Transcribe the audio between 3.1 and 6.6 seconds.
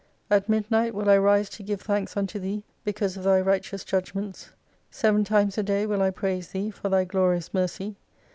of Thy righteous judgments. Seven times a day will I praise